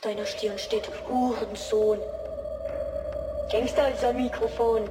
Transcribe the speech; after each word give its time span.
deiner 0.00 0.26
Stirn 0.26 0.58
steht 0.58 0.88
Hurensohn. 1.08 1.98
Gangster 3.50 3.92
ist 3.92 4.04
am 4.04 4.16
Mikrofon. 4.16 4.82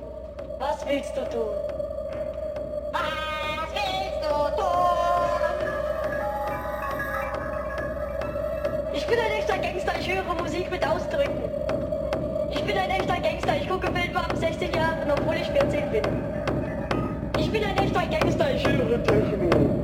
Was 0.60 0.86
willst 0.86 1.16
du 1.16 1.22
tun? 1.30 1.56
Was 2.92 3.72
willst 3.74 4.22
du 4.22 4.62
tun? 4.62 4.68
Ich 8.94 9.08
bin 9.08 9.20
ein 9.20 9.32
echter 9.32 9.58
Gangster, 9.58 9.94
ich 10.00 10.14
höre 10.14 10.34
Musik 10.34 10.70
mit 10.72 10.86
Ausdrücken. 10.86 11.44
Ich 12.52 12.64
bin 12.64 12.78
ein 12.78 12.90
echter 12.90 13.20
Gangster, 13.22 13.56
ich 13.62 13.70
gucke 13.70 13.88
Filme 13.88 14.20
ab 14.20 14.34
16 14.36 14.74
Jahren, 14.74 15.12
obwohl 15.12 15.36
ich 15.36 15.48
14 15.48 15.92
bin. 15.92 16.04
Ich 17.40 17.52
bin 17.52 17.64
ein 17.64 17.78
echter 17.78 18.06
Gangster, 18.08 18.52
ich 18.54 18.68
höre 18.68 19.04
Techno. 19.04 19.77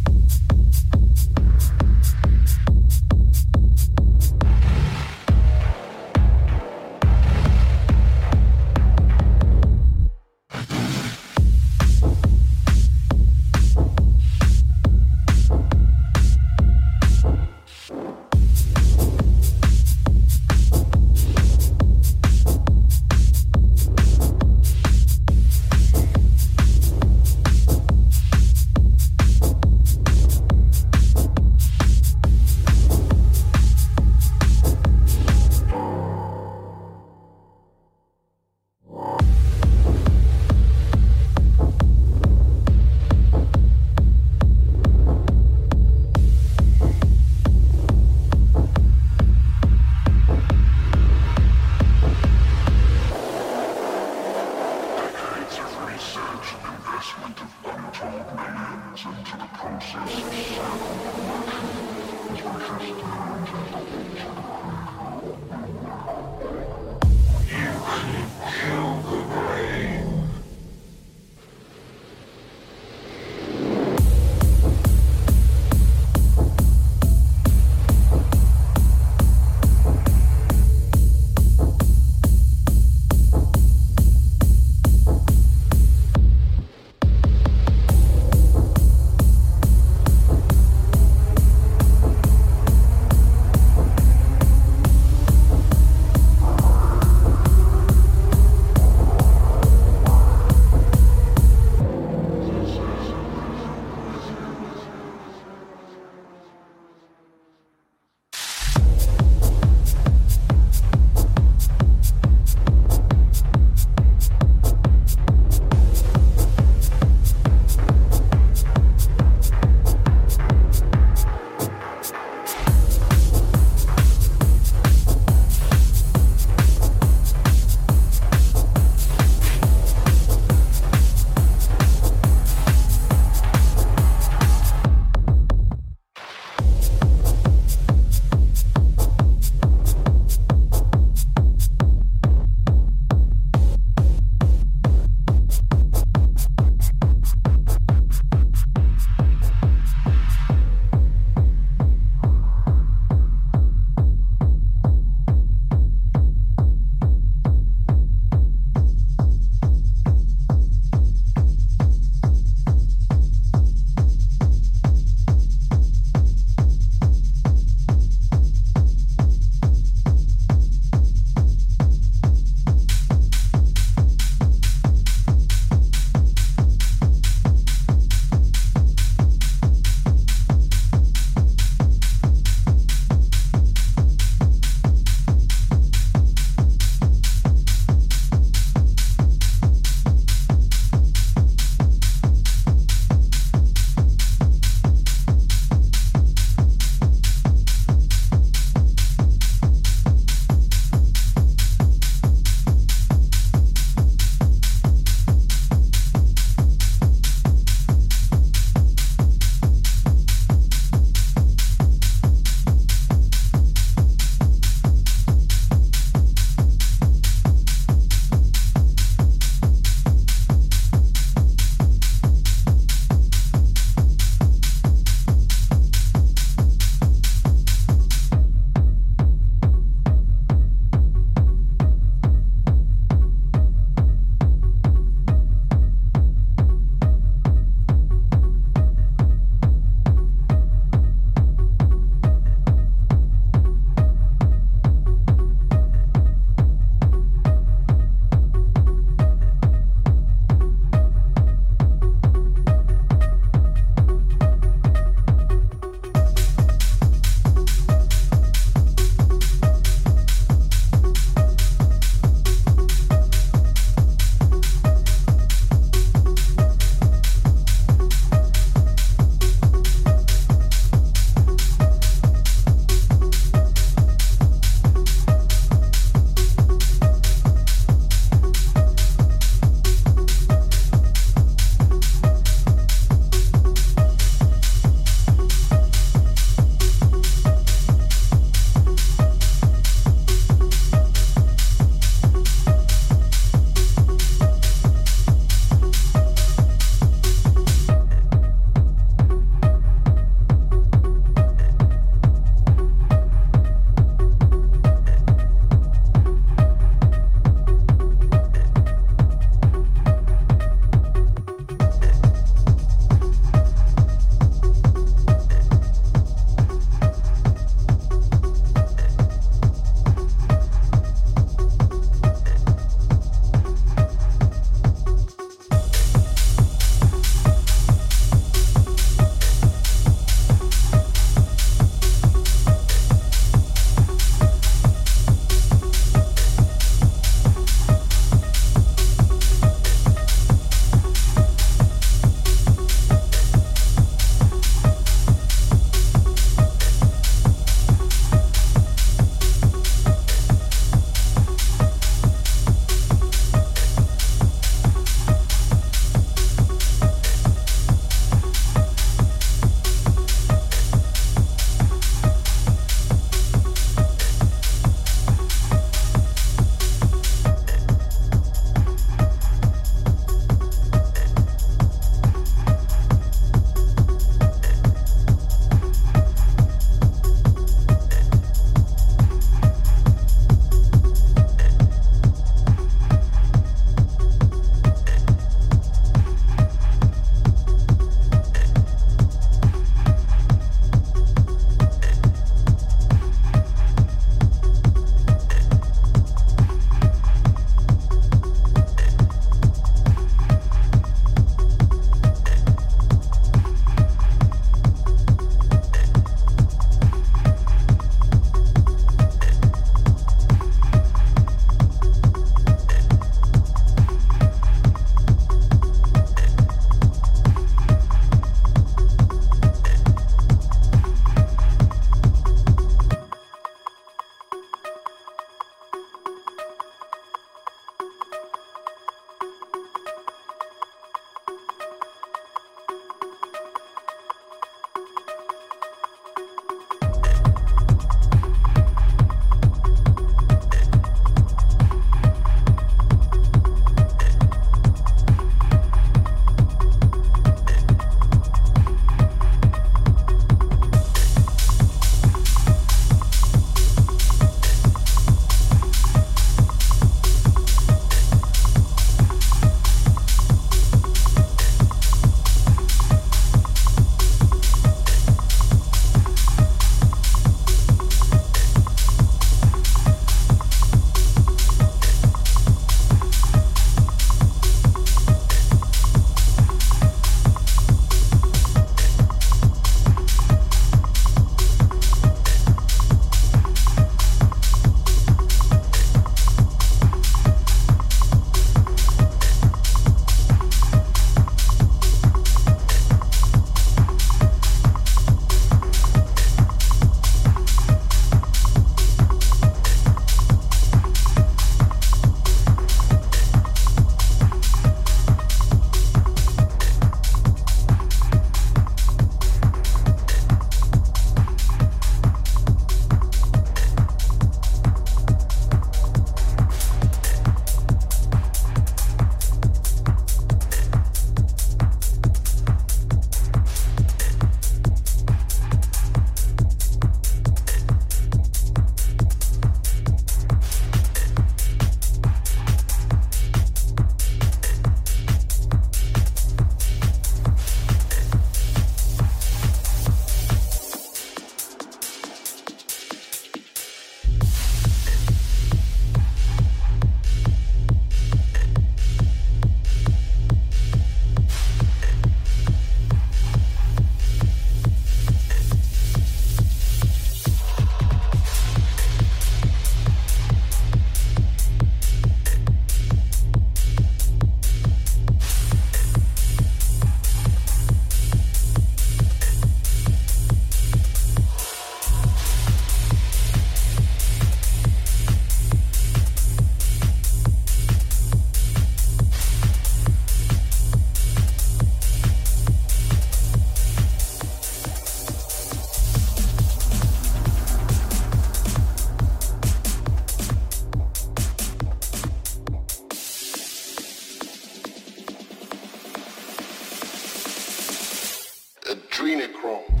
Adrenochrome. 599.21 600.00